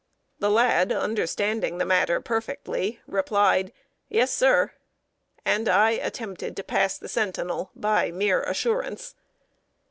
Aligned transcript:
The 0.39 0.49
lad, 0.49 0.91
understanding 0.91 1.77
the 1.77 1.85
matter 1.85 2.19
perfectly, 2.19 2.99
replied, 3.05 3.71
"Yes, 4.09 4.33
sir;" 4.33 4.71
and 5.45 5.69
I 5.69 5.91
attempted 5.91 6.55
to 6.55 6.63
pass 6.63 6.97
the 6.97 7.07
sentinel 7.07 7.69
by 7.75 8.09
mere 8.09 8.41
assurance. 8.41 9.13